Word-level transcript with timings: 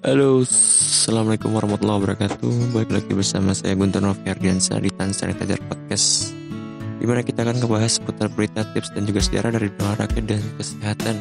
Halo, 0.00 0.40
Assalamualaikum 0.48 1.52
warahmatullahi 1.52 2.00
wabarakatuh. 2.00 2.72
Balik 2.72 2.88
lagi 2.88 3.12
bersama 3.12 3.52
saya 3.52 3.76
Guntur 3.76 4.00
Noviardiansa 4.00 4.80
di 4.80 4.88
Tan 4.88 5.12
Sanitizer 5.12 5.60
Podcast 5.68 6.32
Di 6.96 7.04
mana 7.04 7.20
kita 7.20 7.44
akan 7.44 7.60
ngebahas 7.60 8.00
seputar 8.00 8.32
berita, 8.32 8.64
tips, 8.72 8.96
dan 8.96 9.04
juga 9.04 9.20
sejarah 9.20 9.60
dari 9.60 9.68
olahraga 9.76 10.24
dan 10.24 10.40
kesehatan 10.56 11.20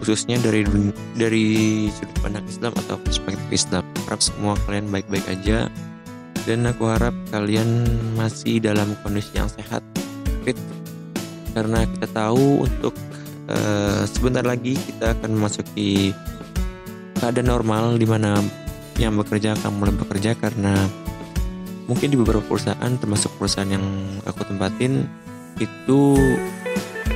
Khususnya 0.00 0.40
dari 0.40 0.64
dari 1.12 1.44
sudut 1.92 2.16
pandang 2.24 2.48
Islam 2.48 2.72
atau 2.88 2.96
perspektif 3.04 3.52
Islam. 3.52 3.84
Harap 4.08 4.24
semua 4.24 4.56
kalian 4.64 4.88
baik-baik 4.88 5.28
aja 5.28 5.68
Dan 6.48 6.64
aku 6.64 6.88
harap 6.88 7.12
kalian 7.28 7.84
masih 8.16 8.64
dalam 8.64 8.96
kondisi 9.04 9.36
yang 9.36 9.52
sehat, 9.52 9.84
fit 10.40 10.56
Karena 11.52 11.84
kita 11.84 12.08
tahu 12.16 12.64
untuk 12.64 12.96
uh, 13.52 14.08
sebentar 14.08 14.40
lagi 14.40 14.72
kita 14.72 15.12
akan 15.20 15.36
memasuki 15.36 16.16
keadaan 17.26 17.50
normal 17.50 17.98
di 17.98 18.06
mana 18.06 18.38
yang 19.02 19.18
bekerja 19.18 19.58
akan 19.58 19.82
mulai 19.82 19.98
bekerja 19.98 20.38
karena 20.38 20.78
mungkin 21.90 22.14
di 22.14 22.16
beberapa 22.22 22.46
perusahaan 22.46 22.92
termasuk 23.02 23.34
perusahaan 23.34 23.66
yang 23.66 23.82
aku 24.22 24.46
tempatin 24.46 25.10
itu 25.58 26.14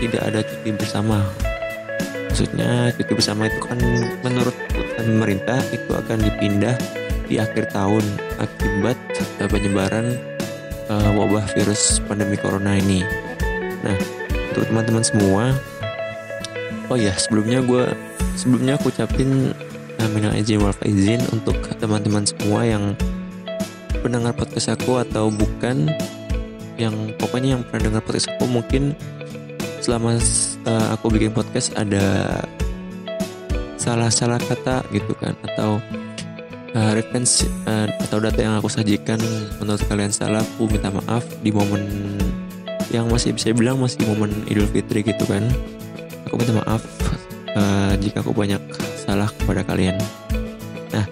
tidak 0.03 0.23
ada 0.27 0.43
cuti 0.43 0.75
bersama. 0.75 1.23
Maksudnya 2.27 2.91
cuti 2.99 3.13
bersama 3.15 3.47
itu 3.47 3.63
kan 3.63 3.79
menurut 4.27 4.57
pemerintah 4.99 5.63
itu 5.71 5.91
akan 5.95 6.19
dipindah 6.27 6.75
di 7.31 7.39
akhir 7.39 7.71
tahun 7.71 8.03
akibat 8.43 8.99
penyebaran 9.47 10.19
uh, 10.91 11.11
wabah 11.23 11.47
virus 11.55 12.03
pandemi 12.11 12.35
corona 12.35 12.75
ini. 12.75 13.07
Nah 13.87 13.95
untuk 14.51 14.67
teman-teman 14.75 15.07
semua 15.07 15.55
oh 16.91 16.99
ya 16.99 17.15
sebelumnya 17.15 17.63
gue 17.63 17.95
sebelumnya 18.35 18.75
aku 18.75 18.91
ucapin 18.91 19.55
minal 20.09 20.33
izin 20.33 20.63
wal 20.63 20.73
faizin 20.73 21.21
untuk 21.35 21.57
teman-teman 21.77 22.25
semua 22.25 22.65
yang 22.65 22.97
pendengar 24.01 24.33
podcast 24.33 24.73
aku 24.73 25.03
atau 25.05 25.29
bukan 25.29 25.93
yang 26.81 27.13
pokoknya 27.21 27.61
yang 27.61 27.63
pernah 27.69 27.93
dengar 27.93 28.03
podcast 28.09 28.33
aku 28.33 28.49
mungkin 28.49 28.97
selama 29.85 30.17
uh, 30.65 30.87
aku 30.97 31.13
bikin 31.13 31.33
podcast 31.37 31.77
ada 31.77 32.41
salah-salah 33.77 34.41
kata 34.41 34.85
gitu 34.93 35.13
kan 35.17 35.37
atau 35.53 35.81
uh, 36.77 36.91
reference 36.97 37.45
uh, 37.69 37.89
atau 38.09 38.21
data 38.21 38.41
yang 38.41 38.55
aku 38.61 38.69
sajikan 38.69 39.21
menurut 39.61 39.81
kalian 39.89 40.13
salah 40.13 40.41
aku 40.41 40.69
minta 40.69 40.93
maaf 40.93 41.25
di 41.45 41.53
momen 41.53 41.85
yang 42.91 43.07
masih 43.07 43.31
bisa 43.33 43.55
bilang 43.55 43.79
masih 43.79 44.03
momen 44.11 44.35
Idul 44.51 44.67
Fitri 44.67 45.07
gitu 45.07 45.23
kan. 45.25 45.47
Aku 46.27 46.35
minta 46.43 46.59
maaf 46.59 46.83
uh, 47.55 47.95
jika 48.03 48.23
aku 48.23 48.35
banyak 48.35 48.59
salah 49.11 49.27
kepada 49.27 49.67
kalian. 49.67 49.99
Nah, 50.95 51.03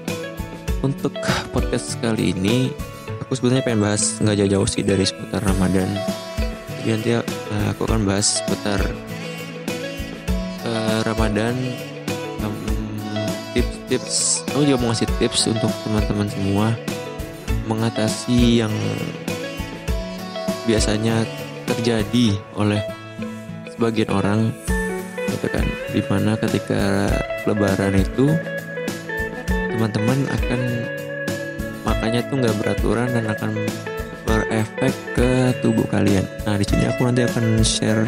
untuk 0.86 1.10
podcast 1.50 1.98
kali 1.98 2.30
ini 2.30 2.70
aku 3.18 3.34
sebenarnya 3.34 3.66
pengen 3.66 3.82
bahas 3.82 4.22
nggak 4.22 4.38
jauh-jauh 4.38 4.68
sih 4.70 4.86
dari 4.86 5.02
seputar 5.02 5.42
Ramadan. 5.42 5.90
Jadi 6.78 6.88
nanti 6.94 7.10
uh, 7.18 7.66
aku 7.74 7.90
akan 7.90 8.06
bahas 8.06 8.38
seputar 8.38 8.78
uh, 10.62 10.98
Ramadan 11.10 11.58
tips-tips. 13.58 14.46
Aku 14.54 14.62
juga 14.62 14.78
mau 14.78 14.94
ngasih 14.94 15.10
tips 15.18 15.50
untuk 15.50 15.74
teman-teman 15.82 16.30
semua 16.30 16.66
mengatasi 17.66 18.62
yang 18.62 18.70
biasanya 20.70 21.26
terjadi 21.66 22.38
oleh 22.54 22.78
sebagian 23.74 24.14
orang 24.14 24.54
gitu 25.34 25.48
kan 25.50 25.66
di 25.90 26.00
mana 26.06 26.38
ketika 26.38 27.10
lebaran 27.48 27.96
itu 27.96 28.28
teman-teman 29.48 30.28
akan 30.28 30.60
makanya 31.88 32.20
tuh 32.28 32.36
nggak 32.44 32.56
beraturan 32.60 33.08
dan 33.08 33.24
akan 33.32 33.50
berefek 34.28 34.94
ke 35.16 35.30
tubuh 35.64 35.88
kalian. 35.88 36.26
Nah 36.44 36.60
di 36.60 36.66
sini 36.68 36.84
aku 36.84 37.08
nanti 37.08 37.24
akan 37.24 37.64
share 37.64 38.04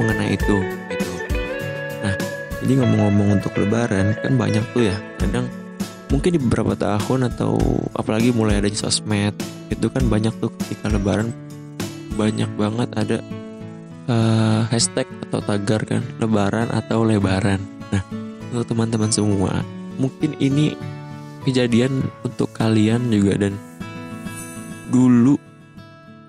mengenai 0.00 0.32
itu 0.32 0.56
gitu. 0.88 1.12
Nah 2.00 2.14
jadi 2.64 2.72
ngomong-ngomong 2.80 3.36
untuk 3.36 3.52
lebaran 3.60 4.16
kan 4.24 4.32
banyak 4.40 4.64
tuh 4.72 4.88
ya. 4.88 4.96
Kadang 5.20 5.52
mungkin 6.08 6.30
di 6.34 6.40
beberapa 6.40 6.72
tahun 6.74 7.28
atau 7.30 7.60
apalagi 7.92 8.32
mulai 8.32 8.58
ada 8.58 8.72
sosmed 8.72 9.36
itu 9.68 9.86
kan 9.92 10.08
banyak 10.08 10.32
tuh 10.40 10.50
ketika 10.64 10.90
lebaran 10.90 11.30
banyak 12.18 12.50
banget 12.58 12.88
ada 12.98 13.18
uh, 14.10 14.66
hashtag 14.68 15.06
atau 15.30 15.38
tagar 15.42 15.82
kan 15.86 16.02
lebaran 16.18 16.66
atau 16.74 17.06
lebaran. 17.06 17.62
Nah, 17.90 18.02
untuk 18.50 18.74
teman-teman 18.74 19.10
semua, 19.14 19.62
mungkin 19.96 20.34
ini 20.42 20.74
kejadian 21.46 22.04
untuk 22.26 22.52
kalian 22.52 23.08
juga 23.08 23.48
dan 23.48 23.54
dulu 24.90 25.38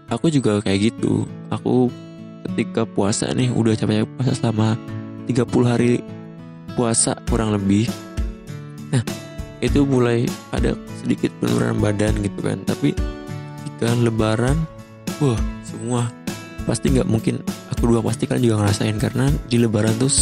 aku 0.07 0.29
juga 0.29 0.61
kayak 0.61 0.93
gitu. 0.93 1.25
Aku 1.49 1.89
ketika 2.51 2.85
puasa 2.85 3.31
nih 3.33 3.49
udah 3.51 3.73
capek 3.73 4.05
puasa 4.17 4.31
selama 4.37 4.77
30 5.25 5.65
hari 5.65 5.91
puasa 6.77 7.17
kurang 7.27 7.55
lebih. 7.55 7.89
Nah, 8.91 9.03
itu 9.63 9.83
mulai 9.88 10.27
ada 10.51 10.75
sedikit 10.99 11.31
penurunan 11.39 11.79
badan 11.79 12.15
gitu 12.21 12.39
kan. 12.43 12.59
Tapi 12.67 12.95
ketika 13.65 13.95
lebaran, 13.97 14.57
wah 15.19 15.39
semua 15.63 16.11
pasti 16.67 16.93
nggak 16.93 17.09
mungkin 17.09 17.41
aku 17.73 17.89
dua 17.89 18.05
pasti 18.05 18.29
kan 18.29 18.38
juga 18.38 18.61
ngerasain 18.61 18.97
karena 19.01 19.33
di 19.49 19.57
lebaran 19.57 19.97
tuh 19.97 20.13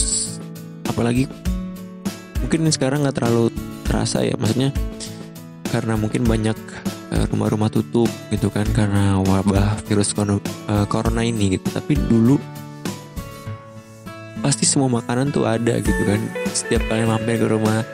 apalagi 0.87 1.27
mungkin 2.49 2.73
sekarang 2.73 3.05
nggak 3.05 3.21
terlalu 3.21 3.53
terasa 3.85 4.25
ya 4.25 4.33
maksudnya 4.33 4.73
karena 5.69 5.93
mungkin 5.93 6.25
banyak 6.25 6.57
eh, 7.13 7.25
rumah-rumah 7.29 7.69
tutup 7.69 8.09
gitu 8.33 8.49
kan 8.49 8.65
karena 8.73 9.21
wabah 9.21 9.77
virus 9.85 10.17
eh, 10.17 10.41
corona 10.89 11.21
ini 11.21 11.53
gitu. 11.53 11.69
Tapi 11.69 11.93
dulu 11.93 12.41
pasti 14.41 14.65
semua 14.65 14.89
makanan 14.89 15.29
tuh 15.29 15.45
ada 15.45 15.77
gitu 15.77 16.01
kan. 16.09 16.17
Setiap 16.49 16.89
kalian 16.89 17.13
mampir 17.13 17.37
ke 17.37 17.45
rumah 17.45 17.85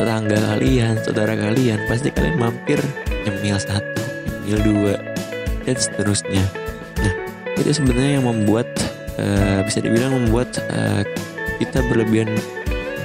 tetangga 0.00 0.56
kalian 0.56 0.96
saudara 1.04 1.36
kalian 1.36 1.84
pasti 1.84 2.08
kalian 2.08 2.40
mampir 2.40 2.80
nyemil 3.28 3.60
satu 3.60 4.00
nyemil 4.48 4.58
dua 4.64 4.94
dan 5.68 5.76
seterusnya. 5.76 6.44
Itu 7.52 7.68
sebenarnya 7.68 8.16
yang 8.16 8.24
membuat 8.24 8.64
uh, 9.20 9.60
bisa 9.68 9.84
dibilang 9.84 10.16
membuat 10.16 10.56
uh, 10.72 11.04
kita 11.60 11.84
berlebihan 11.92 12.32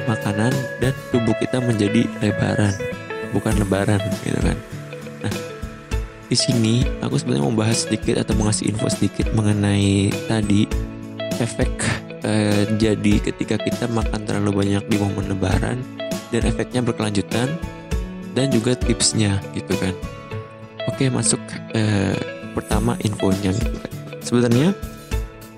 makanan 0.05 0.53
dan 0.79 0.93
tubuh 1.11 1.33
kita 1.41 1.61
menjadi 1.61 2.05
lebaran 2.21 2.73
bukan 3.35 3.53
lebaran 3.59 3.99
gitu 4.23 4.39
kan. 4.39 4.57
Nah 5.25 5.33
di 6.25 6.37
sini 6.37 6.75
aku 7.03 7.19
sebenarnya 7.19 7.43
mau 7.45 7.57
bahas 7.59 7.85
sedikit 7.85 8.21
atau 8.21 8.33
mengasih 8.39 8.71
info 8.71 8.87
sedikit 8.89 9.29
mengenai 9.35 10.09
tadi 10.25 10.65
efek 11.37 11.71
uh, 12.23 12.63
jadi 12.79 13.19
ketika 13.21 13.59
kita 13.59 13.85
makan 13.91 14.23
terlalu 14.23 14.65
banyak 14.65 14.83
di 14.87 14.95
momen 14.97 15.29
lebaran 15.29 15.77
dan 16.31 16.41
efeknya 16.47 16.81
berkelanjutan 16.81 17.51
dan 18.33 18.47
juga 18.51 18.75
tipsnya 18.75 19.39
gitu 19.53 19.75
kan. 19.77 19.93
Oke 20.89 21.11
masuk 21.11 21.39
uh, 21.75 22.17
pertama 22.55 22.95
infonya 23.03 23.51
gitu 23.51 23.77
kan. 23.77 23.91
Sebenarnya 24.23 24.69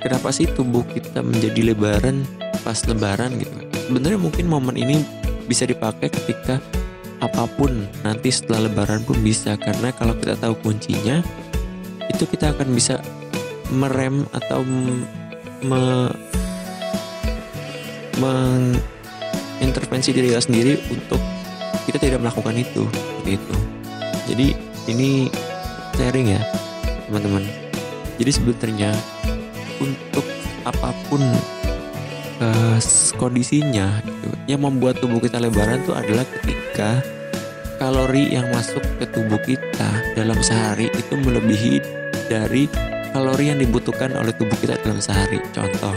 kenapa 0.02 0.34
sih 0.34 0.50
tubuh 0.50 0.84
kita 0.88 1.22
menjadi 1.24 1.74
lebaran 1.74 2.26
pas 2.66 2.78
lebaran 2.84 3.32
gitu 3.40 3.67
sebenarnya 3.88 4.20
mungkin 4.20 4.52
momen 4.52 4.76
ini 4.76 5.00
bisa 5.48 5.64
dipakai 5.64 6.12
ketika 6.12 6.60
apa 7.24 7.48
pun 7.56 7.88
nanti 8.04 8.30
setelah 8.30 8.68
lebaran 8.68 9.02
pun 9.08 9.16
bisa. 9.24 9.56
Karena 9.56 9.96
kalau 9.96 10.14
kita 10.20 10.36
tahu 10.36 10.60
kuncinya 10.60 11.24
itu 12.12 12.28
kita 12.28 12.52
akan 12.52 12.68
bisa 12.76 13.00
merem 13.72 14.28
atau 14.36 14.62
me, 15.64 16.12
mengintervensi 18.20 20.12
diri 20.12 20.36
kita 20.36 20.44
sendiri 20.44 20.74
untuk 20.92 21.24
kita 21.88 21.98
tidak 21.98 22.20
melakukan 22.28 22.60
itu. 22.60 22.84
Itu. 23.24 23.56
Jadi 24.28 24.52
ini 24.92 25.32
sharing 25.96 26.36
ya 26.36 26.44
teman-teman. 27.08 27.48
Jadi 28.20 28.32
sebenarnya 28.36 28.92
untuk 29.80 30.26
apa 30.68 30.92
pun 31.08 31.24
uh, 32.42 32.80
kondisinya 33.18 34.02
yang 34.50 34.64
membuat 34.64 35.00
tubuh 35.02 35.22
kita 35.22 35.42
lebaran 35.42 35.84
itu 35.84 35.94
adalah 35.94 36.26
ketika 36.40 37.02
kalori 37.78 38.34
yang 38.34 38.50
masuk 38.54 38.82
ke 38.98 39.06
tubuh 39.14 39.38
kita 39.46 39.90
dalam 40.18 40.40
sehari 40.42 40.90
itu 40.98 41.14
melebihi 41.14 41.82
dari 42.28 42.66
kalori 43.14 43.54
yang 43.54 43.60
dibutuhkan 43.62 44.14
oleh 44.18 44.34
tubuh 44.34 44.58
kita 44.58 44.78
dalam 44.82 44.98
sehari. 44.98 45.38
Contoh, 45.54 45.94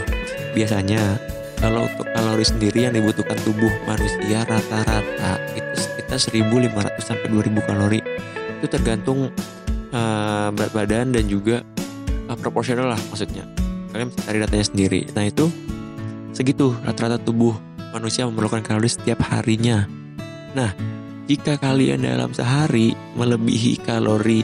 biasanya 0.53 1.17
kalau 1.61 1.85
untuk 1.85 2.07
kalori 2.13 2.45
sendiri 2.45 2.89
yang 2.89 2.93
dibutuhkan 2.93 3.37
tubuh 3.45 3.69
manusia 3.85 4.45
rata-rata 4.45 5.41
itu 5.53 5.73
sekitar 5.77 6.17
1500 6.17 7.01
sampai 7.01 7.27
2000 7.29 7.67
kalori. 7.69 8.01
Itu 8.61 8.69
tergantung 8.69 9.33
uh, 9.93 10.49
berat 10.53 10.71
badan 10.73 11.13
dan 11.13 11.25
juga 11.27 11.61
uh, 12.31 12.37
proporsional 12.39 12.95
lah 12.95 13.01
maksudnya 13.11 13.45
kalian 13.91 14.09
cari 14.15 14.37
datanya 14.39 14.65
sendiri 14.65 15.01
nah 15.11 15.27
itu 15.27 15.51
segitu 16.31 16.75
rata-rata 16.83 17.19
tubuh 17.21 17.55
manusia 17.91 18.27
memerlukan 18.27 18.63
kalori 18.63 18.89
setiap 18.91 19.23
harinya 19.31 19.87
nah 20.51 20.71
jika 21.31 21.55
kalian 21.55 22.03
dalam 22.03 22.35
sehari 22.35 22.91
melebihi 23.15 23.79
kalori 23.87 24.43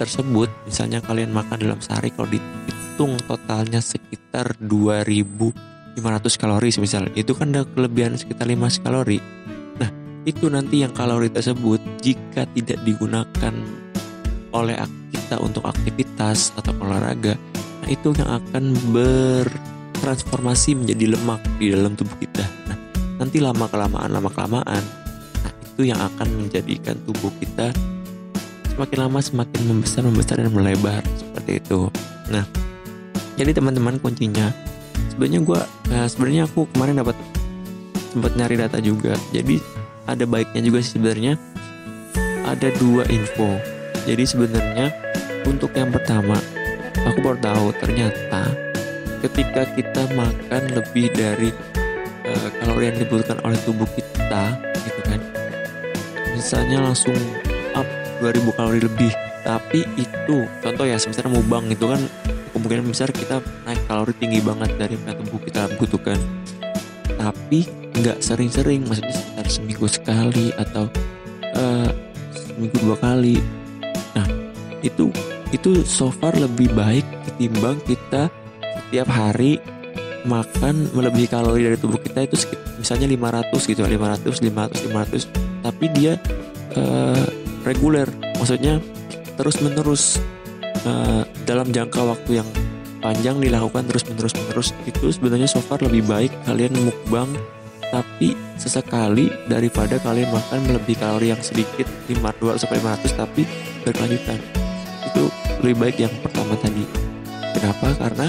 tersebut, 0.00 0.48
misalnya 0.68 1.04
kalian 1.04 1.32
makan 1.32 1.60
dalam 1.60 1.80
sehari 1.80 2.12
kalau 2.12 2.28
dihitung 2.30 3.20
totalnya 3.24 3.80
sekitar 3.84 4.56
2500 4.64 6.40
kalori 6.40 6.68
misal, 6.80 7.08
itu 7.16 7.32
kan 7.36 7.52
ada 7.52 7.68
kelebihan 7.68 8.14
sekitar 8.14 8.48
5 8.48 8.84
kalori. 8.84 9.18
Nah, 9.80 9.90
itu 10.28 10.48
nanti 10.48 10.84
yang 10.84 10.92
kalori 10.96 11.32
tersebut 11.32 11.80
jika 12.04 12.48
tidak 12.56 12.80
digunakan 12.84 13.54
oleh 14.56 14.76
kita 15.12 15.36
untuk 15.42 15.68
aktivitas 15.68 16.56
atau 16.56 16.72
olahraga, 16.80 17.36
nah 17.84 17.88
itu 17.92 18.14
yang 18.16 18.40
akan 18.40 18.72
bertransformasi 19.96 20.76
menjadi 20.76 21.16
lemak 21.16 21.40
di 21.56 21.72
dalam 21.72 21.96
tubuh 21.96 22.14
kita. 22.20 22.44
Nah, 22.68 22.76
nanti 23.16 23.40
lama 23.40 23.64
kelamaan 23.66 24.12
lama 24.12 24.28
kelamaan 24.28 24.84
itu 25.76 25.92
yang 25.92 26.00
akan 26.00 26.28
menjadikan 26.40 26.96
tubuh 27.04 27.28
kita 27.36 27.68
semakin 28.72 28.98
lama 29.08 29.20
semakin 29.20 29.60
membesar 29.68 30.08
membesar 30.08 30.36
dan 30.40 30.48
melebar 30.52 31.04
seperti 31.20 31.60
itu. 31.60 31.92
Nah 32.32 32.44
jadi 33.36 33.52
teman-teman 33.52 34.00
kuncinya 34.00 34.52
sebenarnya 35.12 35.40
gue 35.44 35.60
nah 35.92 36.08
sebenarnya 36.08 36.48
aku 36.48 36.64
kemarin 36.72 37.00
dapat 37.04 37.16
sempat 38.08 38.32
nyari 38.40 38.56
data 38.56 38.80
juga. 38.80 39.20
Jadi 39.36 39.60
ada 40.08 40.24
baiknya 40.24 40.64
juga 40.64 40.80
sih 40.80 40.96
sebenarnya 40.96 41.36
ada 42.48 42.68
dua 42.80 43.04
info. 43.12 43.60
Jadi 44.08 44.24
sebenarnya 44.24 44.96
untuk 45.44 45.76
yang 45.76 45.92
pertama 45.92 46.40
aku 47.04 47.20
baru 47.20 47.36
tahu 47.36 47.68
ternyata 47.84 48.65
ketika 49.24 49.62
kita 49.72 50.02
makan 50.12 50.62
lebih 50.76 51.12
dari 51.14 51.50
uh, 52.26 52.48
kalori 52.60 52.92
yang 52.92 52.98
dibutuhkan 53.00 53.38
oleh 53.46 53.58
tubuh 53.64 53.88
kita 53.96 54.56
gitu 54.84 55.00
kan 55.06 55.20
misalnya 56.36 56.84
langsung 56.84 57.16
up 57.74 57.88
2000 58.20 58.56
kalori 58.56 58.80
lebih. 58.84 59.12
Tapi 59.46 59.86
itu 59.96 60.36
contoh 60.60 60.84
ya 60.84 60.98
misalnya 60.98 61.32
mubang 61.32 61.66
itu 61.70 61.86
kan 61.86 62.02
kemungkinan 62.52 62.84
besar 62.90 63.08
kita 63.14 63.38
naik 63.64 63.80
kalori 63.86 64.12
tinggi 64.18 64.40
banget 64.42 64.70
dari 64.76 64.94
yang 64.98 65.16
tubuh 65.22 65.40
kita 65.42 65.70
butuhkan. 65.78 66.18
Tapi 67.16 67.66
nggak 67.96 68.18
sering-sering 68.20 68.84
maksudnya 68.84 69.14
sekitar 69.14 69.46
seminggu 69.48 69.86
sekali 69.88 70.46
atau 70.58 70.90
uh, 71.54 71.90
seminggu 72.34 72.76
dua 72.82 72.96
kali. 72.98 73.38
Nah 74.18 74.26
itu 74.82 75.08
itu 75.54 75.86
so 75.86 76.10
far 76.10 76.34
lebih 76.34 76.68
baik 76.74 77.06
ketimbang 77.30 77.78
kita 77.86 78.26
setiap 78.86 79.10
hari 79.10 79.58
makan 80.26 80.90
melebihi 80.94 81.30
kalori 81.30 81.66
dari 81.66 81.78
tubuh 81.78 81.98
kita 82.02 82.26
itu 82.26 82.34
misalnya 82.78 83.06
500 83.06 83.54
gitu 83.54 83.82
500 83.82 84.42
500 84.42 84.90
500 84.90 85.66
tapi 85.66 85.84
dia 85.94 86.18
uh, 86.78 87.26
reguler. 87.66 88.06
Maksudnya 88.38 88.78
terus 89.34 89.58
menerus 89.58 90.22
uh, 90.86 91.26
dalam 91.44 91.70
jangka 91.74 92.00
waktu 92.06 92.42
yang 92.42 92.48
panjang 93.02 93.38
dilakukan 93.42 93.86
terus 93.86 94.06
menerus 94.06 94.34
menerus 94.34 94.68
itu 94.86 95.10
sebenarnya 95.10 95.46
so 95.50 95.62
far 95.62 95.78
lebih 95.82 96.06
baik 96.06 96.32
kalian 96.48 96.74
mukbang 96.74 97.28
tapi 97.90 98.34
sesekali 98.58 99.30
daripada 99.46 100.00
kalian 100.02 100.30
makan 100.34 100.58
melebihi 100.66 100.98
kalori 100.98 101.30
yang 101.30 101.42
sedikit 101.42 101.86
500 102.10 102.66
sampai 102.66 102.78
500 102.82 103.14
tapi 103.14 103.42
berkelanjutan. 103.86 104.38
Itu 105.06 105.30
lebih 105.62 105.76
baik 105.78 105.96
yang 106.02 106.14
pertama 106.18 106.58
tadi. 106.58 106.82
Kenapa? 107.54 107.94
Karena 107.94 108.26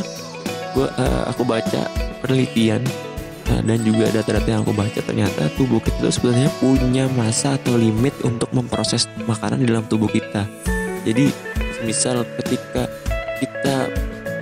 gua 0.78 0.94
uh, 0.94 1.24
aku 1.34 1.42
baca 1.42 1.90
penelitian 2.22 2.86
Nah, 3.48 3.64
dan 3.64 3.80
juga 3.80 4.12
data-data 4.12 4.48
yang 4.48 4.62
aku 4.68 4.76
baca 4.76 5.00
ternyata 5.00 5.48
tubuh 5.56 5.80
kita 5.80 6.04
itu 6.04 6.20
sebenarnya 6.20 6.52
punya 6.60 7.08
masa 7.16 7.56
atau 7.56 7.80
limit 7.80 8.12
untuk 8.28 8.52
memproses 8.52 9.08
makanan 9.24 9.64
di 9.64 9.68
dalam 9.72 9.88
tubuh 9.88 10.12
kita. 10.12 10.44
Jadi, 11.08 11.32
misal 11.88 12.28
ketika 12.44 12.92
kita 13.40 13.88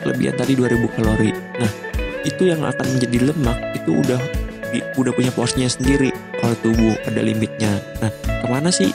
kelebihan 0.01 0.33
tadi 0.33 0.57
2000 0.57 0.89
kalori. 0.97 1.29
Nah, 1.33 1.71
itu 2.25 2.49
yang 2.49 2.65
akan 2.65 2.85
menjadi 2.97 3.29
lemak 3.29 3.57
itu 3.77 3.93
udah 3.93 4.21
udah 4.97 5.11
punya 5.13 5.29
porsinya 5.31 5.69
sendiri 5.69 6.09
oleh 6.41 6.57
tubuh 6.65 6.97
ada 7.05 7.21
limitnya. 7.21 7.77
Nah, 8.01 8.09
ke 8.25 8.47
mana 8.49 8.73
sih 8.73 8.89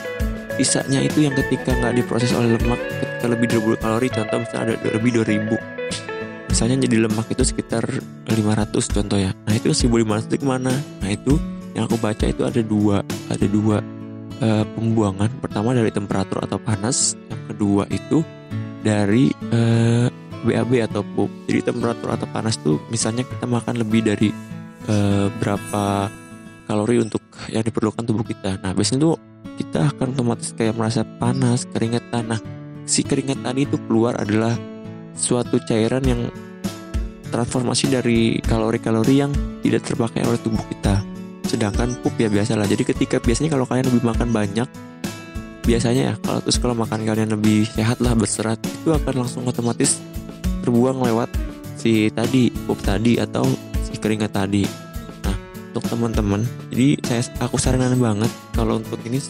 sisanya 0.59 0.99
itu 0.99 1.23
yang 1.23 1.33
ketika 1.33 1.71
nggak 1.71 2.03
diproses 2.03 2.35
oleh 2.35 2.59
lemak 2.59 2.77
ketika 2.99 3.25
lebih 3.31 3.47
2000 3.55 3.81
kalori 3.81 4.07
contoh 4.11 4.37
misalnya 4.43 4.75
ada 4.75 4.89
lebih 4.99 5.11
2000 5.23 5.57
misalnya 6.61 6.85
jadi 6.85 7.09
lemak 7.09 7.25
itu 7.33 7.41
sekitar 7.41 7.81
500 8.29 8.69
contoh 8.69 9.17
ya. 9.17 9.33
Nah 9.33 9.53
itu 9.57 9.73
1500 9.73 10.29
itu 10.29 10.37
ke 10.37 10.45
mana? 10.45 10.69
Nah 11.01 11.09
itu 11.09 11.41
yang 11.73 11.89
aku 11.89 11.97
baca 11.97 12.21
itu 12.29 12.45
ada 12.45 12.61
dua 12.61 13.01
ada 13.33 13.45
dua 13.49 13.81
uh, 14.45 14.61
pembuangan. 14.77 15.41
Pertama 15.41 15.73
dari 15.73 15.89
temperatur 15.89 16.45
atau 16.45 16.61
panas 16.61 17.17
yang 17.33 17.41
kedua 17.49 17.89
itu 17.89 18.21
dari 18.85 19.33
uh, 19.49 20.05
eh, 20.05 20.07
BAB 20.45 20.85
atau 20.85 21.01
pup 21.01 21.33
jadi 21.49 21.65
temperatur 21.65 22.13
atau 22.13 22.29
panas 22.29 22.61
tuh 22.61 22.77
misalnya 22.93 23.25
kita 23.25 23.49
makan 23.49 23.81
lebih 23.81 24.05
dari 24.05 24.29
uh, 24.85 25.33
berapa 25.41 26.13
kalori 26.69 27.01
untuk 27.01 27.25
yang 27.49 27.65
diperlukan 27.65 28.05
tubuh 28.05 28.21
kita. 28.21 28.61
Nah 28.61 28.77
biasanya 28.77 29.09
tuh 29.09 29.17
kita 29.57 29.97
akan 29.97 30.13
otomatis 30.13 30.53
kayak 30.53 30.77
merasa 30.77 31.01
panas 31.17 31.65
keringetan. 31.73 32.29
Nah 32.29 32.37
si 32.85 33.01
keringat 33.01 33.41
tadi 33.41 33.65
itu 33.65 33.81
keluar 33.89 34.13
adalah 34.21 34.53
suatu 35.17 35.57
cairan 35.65 36.05
yang 36.05 36.29
transformasi 37.31 37.87
dari 37.87 38.37
kalori-kalori 38.43 39.15
yang 39.23 39.31
tidak 39.63 39.87
terpakai 39.87 40.27
oleh 40.27 40.37
tubuh 40.37 40.61
kita. 40.67 41.01
Sedangkan 41.47 41.95
pup 42.03 42.13
ya 42.19 42.27
biasalah. 42.27 42.67
Jadi 42.67 42.83
ketika 42.83 43.17
biasanya 43.23 43.49
kalau 43.55 43.65
kalian 43.65 43.87
lebih 43.87 44.03
makan 44.03 44.29
banyak, 44.29 44.67
biasanya 45.65 46.01
ya 46.01 46.13
kalau 46.19 46.39
terus 46.43 46.57
kalau 46.59 46.75
makan 46.75 47.07
kalian 47.07 47.31
lebih 47.31 47.63
sehat 47.69 48.03
lah 48.03 48.13
berserat 48.17 48.59
itu 48.65 48.91
akan 48.91 49.25
langsung 49.25 49.45
otomatis 49.45 50.03
terbuang 50.61 51.01
lewat 51.01 51.29
si 51.77 52.13
tadi 52.13 52.53
pup 52.53 52.77
tadi 52.83 53.17
atau 53.17 53.45
si 53.81 53.97
keringat 53.97 54.35
tadi. 54.35 54.65
Nah 55.25 55.35
untuk 55.71 55.85
teman-teman, 55.87 56.41
jadi 56.69 56.99
saya 57.05 57.21
aku 57.41 57.57
saranin 57.57 57.97
banget 57.97 58.29
kalau 58.53 58.77
untuk 58.77 58.99
ini 59.07 59.21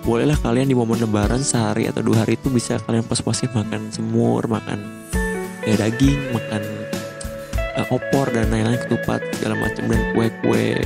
bolehlah 0.00 0.38
kalian 0.40 0.72
di 0.72 0.74
momen 0.74 0.96
lebaran 0.96 1.44
sehari 1.44 1.84
atau 1.84 2.00
dua 2.00 2.24
hari 2.24 2.40
itu 2.40 2.48
bisa 2.48 2.80
kalian 2.88 3.04
pos-posin 3.04 3.52
makan 3.52 3.92
semur, 3.92 4.48
makan 4.48 4.80
ya 5.68 5.76
daging, 5.76 6.32
makan 6.32 6.79
uh, 7.80 7.86
opor 7.88 8.28
dan 8.28 8.52
lain-lain 8.52 8.80
ketupat 8.84 9.24
segala 9.36 9.56
macam 9.56 9.88
dan 9.88 10.00
kue-kue 10.12 10.76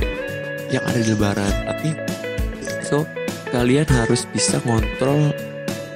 yang 0.71 0.83
ada 0.87 0.99
di 0.99 1.11
lebaran. 1.11 1.53
Tapi 1.67 1.89
so 2.81 3.03
kalian 3.51 3.87
harus 3.91 4.23
bisa 4.31 4.63
ngontrol 4.63 5.35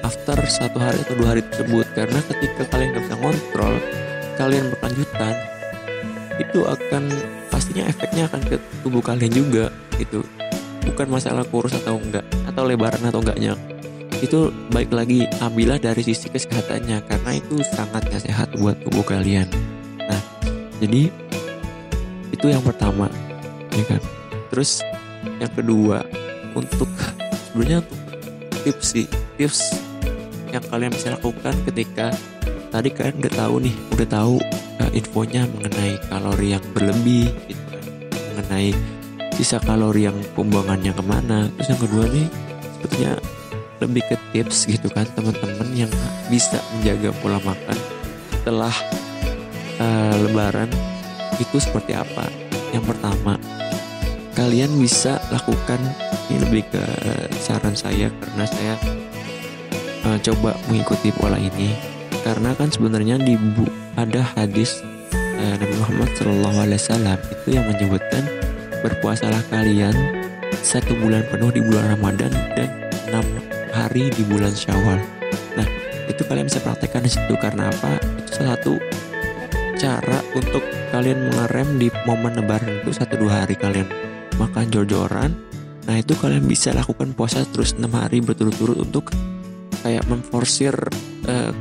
after 0.03 0.38
satu 0.48 0.77
hari 0.79 1.00
atau 1.08 1.15
dua 1.15 1.27
hari 1.36 1.41
tersebut. 1.48 1.86
Karena 1.96 2.20
ketika 2.27 2.63
kalian 2.68 2.89
nggak 2.96 3.03
bisa 3.08 3.18
ngontrol 3.20 3.75
kalian 4.39 4.72
berkelanjutan 4.72 5.36
itu 6.39 6.60
akan 6.63 7.03
pastinya 7.51 7.84
efeknya 7.91 8.32
akan 8.32 8.39
ke 8.48 8.56
tubuh 8.79 9.03
kalian 9.03 9.36
juga 9.36 9.68
itu 10.00 10.24
bukan 10.88 11.12
masalah 11.12 11.44
kurus 11.44 11.75
atau 11.75 12.00
enggak 12.00 12.24
atau 12.48 12.63
lebaran 12.63 13.03
atau 13.03 13.20
enggaknya. 13.20 13.56
Itu 14.20 14.51
baik 14.72 14.91
lagi 14.91 15.27
ambillah 15.39 15.79
dari 15.79 16.03
sisi 16.03 16.27
kesehatannya 16.27 17.08
karena 17.08 17.32
itu 17.39 17.63
sangat 17.63 18.03
gak 18.12 18.24
sehat 18.27 18.51
buat 18.60 18.75
tubuh 18.84 19.03
kalian 19.08 19.48
jadi 20.79 21.12
itu 22.31 22.45
yang 22.48 22.63
pertama 22.63 23.12
ya 23.75 23.83
kan? 23.86 24.01
Terus 24.50 24.79
yang 25.39 25.51
kedua 25.51 26.03
untuk 26.55 26.88
sebenarnya 27.51 27.83
untuk 27.83 28.00
tips 28.63 28.88
sih 28.95 29.07
tips 29.36 29.75
yang 30.50 30.63
kalian 30.71 30.91
bisa 30.95 31.13
lakukan 31.13 31.53
ketika 31.69 32.09
tadi 32.74 32.89
kalian 32.89 33.21
udah 33.21 33.33
tahu 33.36 33.55
nih 33.62 33.75
udah 33.93 34.07
tahu 34.07 34.36
uh, 34.81 34.91
infonya 34.95 35.45
mengenai 35.51 36.00
kalori 36.07 36.48
yang 36.55 36.65
berlebih 36.71 37.29
gitu 37.45 37.63
kan? 37.69 37.83
Mengenai 38.33 38.69
sisa 39.36 39.59
kalori 39.63 40.07
yang 40.07 40.17
pembuangannya 40.36 40.91
ke 40.91 41.03
mana. 41.03 41.48
Terus 41.59 41.67
yang 41.75 41.81
kedua 41.83 42.03
nih 42.12 42.27
sebetulnya 42.79 43.13
lebih 43.79 44.03
ke 44.12 44.15
tips 44.36 44.67
gitu 44.67 44.91
kan 44.91 45.07
teman-teman 45.15 45.67
yang 45.71 45.91
bisa 46.27 46.59
menjaga 46.75 47.15
pola 47.24 47.39
makan 47.48 47.77
setelah 48.36 48.75
uh, 49.79 50.15
lebaran 50.27 50.69
itu 51.39 51.57
seperti 51.57 51.95
apa? 51.95 52.27
Yang 52.75 52.93
pertama, 52.93 53.39
kalian 54.38 54.71
bisa 54.77 55.17
lakukan 55.33 55.79
ini 56.29 56.38
lebih 56.45 56.63
ke 56.69 56.83
saran 57.41 57.74
saya 57.74 58.13
karena 58.21 58.45
saya 58.45 58.74
uh, 60.05 60.17
coba 60.21 60.53
mengikuti 60.69 61.09
pola 61.09 61.41
ini 61.41 61.74
karena 62.21 62.53
kan 62.53 62.69
sebenarnya 62.69 63.17
di 63.17 63.33
bu 63.36 63.65
ada 63.98 64.21
hadis 64.38 64.86
uh, 65.15 65.55
Nabi 65.57 65.75
Muhammad 65.81 66.09
Wasallam 66.75 67.19
itu 67.33 67.48
yang 67.57 67.65
menyebutkan 67.65 68.24
berpuasalah 68.86 69.41
kalian 69.50 69.95
satu 70.62 70.95
bulan 71.00 71.25
penuh 71.31 71.51
di 71.51 71.62
bulan 71.63 71.98
Ramadan 71.98 72.31
dan 72.55 72.69
enam 73.09 73.25
hari 73.74 74.12
di 74.13 74.24
bulan 74.27 74.53
Syawal. 74.53 75.00
Nah 75.55 75.67
itu 76.07 76.21
kalian 76.27 76.48
bisa 76.48 76.62
praktekkan 76.62 77.03
di 77.03 77.12
situ 77.12 77.33
karena 77.39 77.71
apa? 77.71 77.98
Itu 78.21 78.29
salah 78.39 78.55
satu 78.59 78.74
cara 79.79 80.19
untuk 80.36 80.62
kalian 80.91 81.31
mengerem 81.31 81.79
di 81.79 81.88
momen 82.03 82.36
lebaran 82.36 82.83
itu 82.83 82.91
satu 82.91 83.15
dua 83.15 83.48
hari 83.48 83.55
kalian 83.55 83.88
makan 84.36 84.67
jor-joran 84.67 85.31
Nah 85.89 85.98
itu 85.98 86.13
kalian 86.13 86.45
bisa 86.45 86.69
lakukan 86.69 87.17
puasa 87.17 87.41
terus 87.50 87.74
6 87.74 87.89
hari 87.89 88.21
berturut-turut 88.21 88.77
untuk 88.77 89.09
kayak 89.81 90.05
memforsir 90.05 90.77
uh, 91.25 91.51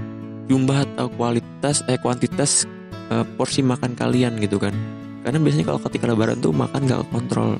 jumlah 0.52 0.84
atau 0.84 1.08
kualitas 1.16 1.80
eh 1.88 1.96
kuantitas 1.96 2.68
uh, 3.08 3.25
porsi 3.40 3.64
makan 3.64 3.96
kalian 3.96 4.37
gitu 4.37 4.60
kan. 4.60 4.76
Karena 5.25 5.40
biasanya 5.40 5.72
kalau 5.72 5.80
ketika 5.80 6.12
lebaran 6.12 6.44
tuh 6.44 6.52
makan 6.52 6.84
gak 6.84 7.08
kontrol. 7.08 7.56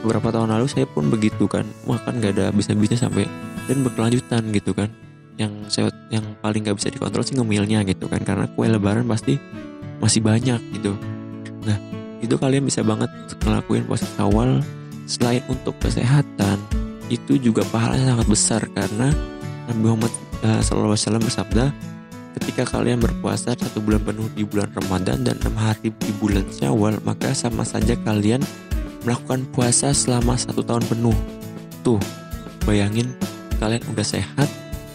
Beberapa 0.00 0.32
tahun 0.32 0.54
lalu 0.56 0.66
saya 0.70 0.86
pun 0.88 1.12
begitu 1.12 1.44
kan, 1.44 1.68
makan 1.84 2.24
gak 2.24 2.40
ada 2.40 2.54
bisa-bisa 2.56 2.96
sampai 2.96 3.28
dan 3.68 3.84
berkelanjutan 3.84 4.48
gitu 4.56 4.72
kan. 4.72 4.88
Yang 5.36 5.52
saya 5.68 5.92
yang 6.08 6.24
paling 6.40 6.64
gak 6.64 6.80
bisa 6.80 6.88
dikontrol 6.88 7.20
sih 7.20 7.36
ngemilnya 7.36 7.84
gitu 7.84 8.08
kan, 8.08 8.24
karena 8.24 8.48
kue 8.56 8.64
lebaran 8.64 9.04
pasti 9.04 9.36
masih 9.98 10.22
banyak 10.22 10.58
gitu. 10.74 10.94
Nah 11.66 11.78
itu 12.18 12.34
kalian 12.34 12.66
bisa 12.66 12.82
banget 12.82 13.10
ngelakuin 13.42 13.86
puasa 13.86 14.06
awal 14.18 14.62
Selain 15.08 15.40
untuk 15.48 15.72
kesehatan, 15.80 16.60
itu 17.08 17.40
juga 17.40 17.64
pahalanya 17.72 18.12
sangat 18.12 18.28
besar 18.28 18.62
karena 18.76 19.08
Nabi 19.64 19.80
Muhammad 19.80 20.12
uh, 20.44 20.60
SAW 20.60 21.16
bersabda, 21.24 21.72
ketika 22.36 22.68
kalian 22.68 23.00
berpuasa 23.00 23.56
satu 23.56 23.80
bulan 23.80 24.04
penuh 24.04 24.28
di 24.36 24.44
bulan 24.44 24.68
Ramadan 24.76 25.24
dan 25.24 25.40
enam 25.40 25.56
hari 25.56 25.96
di 25.96 26.12
bulan 26.20 26.44
Syawal, 26.52 27.00
maka 27.08 27.32
sama 27.32 27.64
saja 27.64 27.96
kalian 28.04 28.44
melakukan 29.08 29.48
puasa 29.56 29.96
selama 29.96 30.36
satu 30.36 30.60
tahun 30.60 30.84
penuh. 30.84 31.16
Tuh, 31.80 31.96
bayangin 32.68 33.08
kalian 33.64 33.80
udah 33.88 34.04
sehat, 34.04 34.48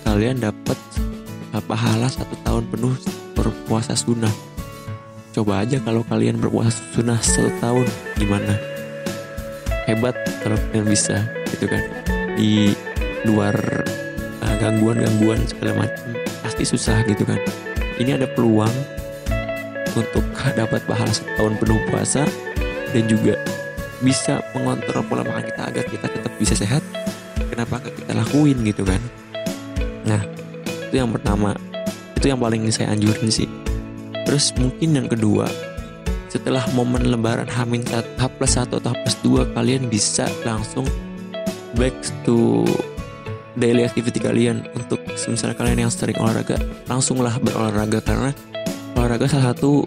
kalian 0.05 0.45
dapat 0.45 0.77
uh, 1.57 1.63
pahala 1.65 2.05
satu 2.05 2.37
tahun 2.45 2.69
penuh 2.69 2.93
berpuasa 3.33 3.97
sunnah. 3.97 4.52
Coba 5.33 5.65
aja 5.65 5.81
kalau 5.81 6.05
kalian 6.05 6.37
berpuasa 6.37 6.77
sunnah 6.93 7.17
satu 7.17 7.49
tahun, 7.57 7.89
gimana? 8.21 8.73
hebat 9.85 10.15
kalau 10.43 10.55
kalian 10.71 10.87
bisa 10.87 11.27
gitu 11.51 11.67
kan? 11.67 11.83
Di 12.39 12.71
luar 13.27 13.55
uh, 14.43 14.55
gangguan-gangguan 14.59 15.43
segala 15.47 15.85
macam 15.85 16.15
pasti 16.43 16.63
susah 16.63 17.03
gitu 17.07 17.27
kan? 17.27 17.39
Ini 17.99 18.17
ada 18.19 18.27
peluang 18.27 18.73
untuk 19.93 20.25
dapat 20.57 20.81
pahala 20.89 21.13
setahun 21.13 21.53
penuh 21.61 21.79
puasa 21.91 22.25
dan 22.89 23.03
juga 23.05 23.37
bisa 24.01 24.41
mengontrol 24.57 25.05
pola 25.05 25.23
makan 25.23 25.45
kita 25.47 25.61
agar 25.69 25.85
kita 25.87 26.07
tetap 26.09 26.33
bisa 26.39 26.53
sehat. 26.57 26.81
Kenapa 27.53 27.77
nggak 27.77 27.93
kita 28.01 28.11
lakuin 28.17 28.57
gitu 28.65 28.81
kan? 28.81 29.01
Nah 30.09 30.21
itu 30.89 30.95
yang 30.97 31.13
pertama. 31.13 31.53
Itu 32.17 32.31
yang 32.31 32.39
paling 32.39 32.63
saya 32.71 32.95
anjurin 32.95 33.27
sih 33.27 33.62
terus 34.33 34.49
mungkin 34.57 34.97
yang 34.97 35.05
kedua 35.05 35.45
setelah 36.25 36.65
momen 36.73 37.05
lebaran 37.13 37.45
Hamin 37.45 37.85
H 37.93 38.25
plus 38.33 38.57
1 38.57 38.65
atau 38.65 38.81
H 38.81 38.97
plus 39.05 39.17
2 39.21 39.53
kalian 39.53 39.93
bisa 39.93 40.25
langsung 40.41 40.89
back 41.77 41.93
to 42.25 42.65
daily 43.53 43.85
activity 43.85 44.17
kalian 44.17 44.65
untuk 44.73 44.97
misalnya 45.29 45.53
kalian 45.53 45.85
yang 45.85 45.93
sering 45.93 46.17
olahraga 46.17 46.57
langsunglah 46.89 47.37
berolahraga 47.45 48.01
karena 48.01 48.33
olahraga 48.97 49.29
salah 49.29 49.53
satu 49.53 49.85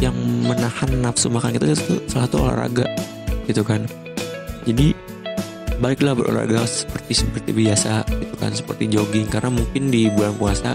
yang 0.00 0.16
menahan 0.48 0.88
nafsu 1.04 1.28
makan 1.28 1.52
kita 1.52 1.76
itu 1.76 2.00
salah 2.08 2.24
satu 2.24 2.40
olahraga 2.40 2.88
gitu 3.44 3.60
kan. 3.60 3.84
Jadi 4.64 4.96
baiklah 5.76 6.16
berolahraga 6.16 6.64
seperti 6.64 7.20
seperti 7.20 7.52
biasa 7.52 8.08
gitu 8.08 8.32
kan 8.40 8.56
seperti 8.56 8.88
jogging 8.88 9.28
karena 9.28 9.52
mungkin 9.52 9.92
di 9.92 10.08
bulan 10.08 10.32
puasa 10.40 10.72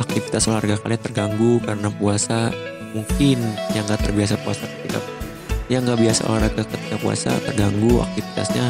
aktivitas 0.00 0.48
olahraga 0.48 0.76
kalian 0.80 1.02
terganggu 1.02 1.60
karena 1.64 1.88
puasa 1.92 2.52
mungkin 2.92 3.40
yang 3.76 3.84
nggak 3.84 4.08
terbiasa 4.08 4.40
puasa 4.40 4.64
ketika 4.64 5.00
yang 5.68 5.82
nggak 5.82 5.98
biasa 5.98 6.20
olahraga 6.30 6.62
ketika 6.64 6.96
puasa 7.02 7.30
terganggu 7.42 8.00
aktivitasnya. 8.00 8.66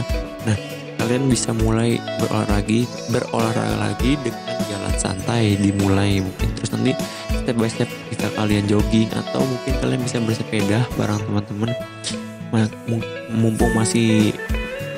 Nah 0.49 0.57
kalian 0.97 1.29
bisa 1.29 1.53
mulai 1.53 2.01
berolahraga 2.19 2.81
berolahraga 3.13 3.77
lagi 3.79 4.19
dengan 4.25 4.59
jalan 4.67 4.95
santai 4.97 5.55
dimulai 5.61 6.25
mungkin. 6.25 6.49
Terus 6.57 6.73
nanti 6.75 6.93
step 7.31 7.55
by 7.55 7.69
step 7.69 7.89
ketika 8.09 8.33
kalian 8.35 8.65
jogging 8.67 9.11
atau 9.13 9.45
mungkin 9.45 9.75
kalian 9.79 10.01
bisa 10.03 10.19
bersepeda 10.19 10.89
bareng 10.97 11.23
teman-teman. 11.23 11.71
Mumpung 13.29 13.69
masih 13.77 14.33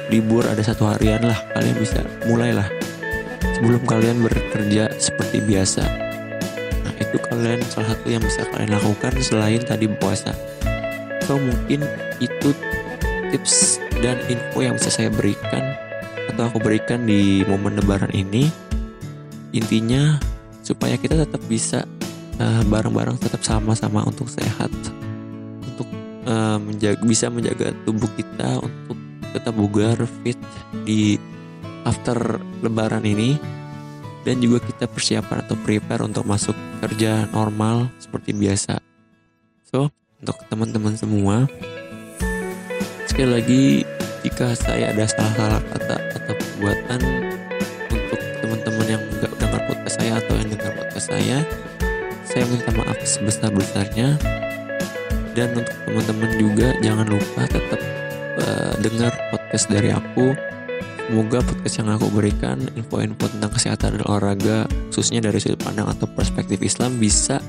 libur 0.08 0.47
ada 0.47 0.62
satu 0.62 0.87
harian 0.88 1.20
lah 1.20 1.37
kalian 1.52 1.76
bisa 1.76 2.00
mulailah 2.30 2.68
sebelum 3.58 3.82
kalian 3.85 4.23
bekerja 4.23 4.94
seperti 4.97 5.42
biasa 5.42 6.07
itu 6.98 7.16
kalian 7.30 7.62
salah 7.70 7.94
satu 7.94 8.06
yang 8.10 8.22
bisa 8.22 8.42
kalian 8.50 8.74
lakukan 8.74 9.12
selain 9.22 9.62
tadi 9.62 9.86
puasa. 9.88 10.34
So 11.24 11.38
mungkin 11.38 11.86
itu 12.18 12.50
tips 13.30 13.82
dan 14.00 14.18
info 14.26 14.64
yang 14.64 14.74
bisa 14.76 14.90
saya 14.90 15.10
berikan 15.12 15.76
atau 16.34 16.48
aku 16.48 16.58
berikan 16.60 17.04
di 17.06 17.44
momen 17.46 17.78
lebaran 17.78 18.10
ini. 18.12 18.50
Intinya 19.54 20.20
supaya 20.60 21.00
kita 21.00 21.24
tetap 21.24 21.40
bisa 21.48 21.88
uh, 22.38 22.62
bareng-bareng 22.68 23.16
tetap 23.16 23.40
sama-sama 23.40 24.04
untuk 24.04 24.28
sehat 24.28 24.68
untuk 25.64 25.88
uh, 26.28 26.60
menjaga 26.60 27.00
bisa 27.04 27.32
menjaga 27.32 27.72
tubuh 27.88 28.08
kita 28.16 28.60
untuk 28.60 28.96
tetap 29.32 29.52
bugar 29.56 29.96
fit 30.24 30.36
di 30.84 31.16
after 31.84 32.40
lebaran 32.60 33.04
ini 33.04 33.40
dan 34.26 34.42
juga 34.42 34.64
kita 34.64 34.90
persiapan 34.90 35.44
atau 35.46 35.56
prepare 35.62 36.02
untuk 36.04 36.26
masuk 36.26 36.56
kerja 36.82 37.26
normal 37.30 37.90
seperti 38.00 38.34
biasa. 38.34 38.78
So, 39.68 39.92
untuk 40.18 40.38
teman-teman 40.50 40.94
semua, 40.98 41.46
sekali 43.06 43.30
lagi 43.30 43.62
jika 44.26 44.54
saya 44.58 44.90
ada 44.90 45.04
salah-salah 45.06 45.62
kata 45.72 45.96
atau 46.18 46.34
perbuatan 46.34 47.00
untuk 47.92 48.20
teman-teman 48.42 48.87
yang 48.87 49.02
nggak 49.18 49.32
dengar 49.38 49.60
podcast 49.70 49.96
saya 50.00 50.12
atau 50.18 50.34
yang 50.34 50.48
dengar 50.50 50.72
podcast 50.75 51.06
saya, 51.08 51.38
saya 52.26 52.44
minta 52.50 52.70
maaf 52.75 52.98
sebesar-besarnya. 53.02 54.08
Dan 55.38 55.54
untuk 55.54 55.76
teman-teman 55.87 56.30
juga 56.34 56.68
jangan 56.82 57.06
lupa 57.06 57.46
tetap 57.46 57.80
uh, 58.42 58.75
dengar 58.82 59.12
podcast 59.30 59.70
dari 59.70 59.94
aku 59.94 60.34
Semoga 61.08 61.40
podcast 61.40 61.80
yang 61.80 61.88
aku 61.88 62.12
berikan, 62.12 62.60
info-info 62.76 63.32
tentang 63.32 63.48
kesehatan 63.48 63.96
dan 63.96 64.04
olahraga, 64.04 64.68
khususnya 64.92 65.24
dari 65.24 65.40
sudut 65.40 65.56
pandang 65.56 65.88
atau 65.88 66.04
perspektif 66.04 66.60
Islam, 66.60 67.00
bisa 67.00 67.40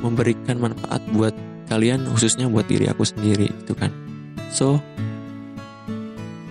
memberikan 0.00 0.56
manfaat 0.56 1.04
buat 1.12 1.36
kalian, 1.68 2.08
khususnya 2.08 2.48
buat 2.48 2.64
diri 2.64 2.88
aku 2.88 3.04
sendiri, 3.04 3.52
gitu 3.52 3.76
kan. 3.76 3.92
So, 4.48 4.80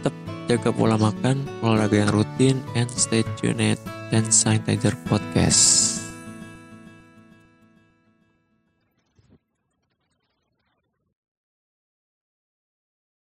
tetap 0.06 0.14
jaga 0.46 0.70
pola 0.70 1.02
makan, 1.02 1.50
olahraga 1.66 2.06
yang 2.06 2.14
rutin, 2.14 2.62
and 2.78 2.94
stay 2.94 3.26
tuned 3.42 3.82
dan 4.14 4.24
Sanitizer 4.30 4.94
Podcast. 5.10 5.83